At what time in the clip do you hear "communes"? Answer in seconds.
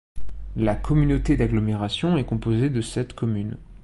3.13-3.57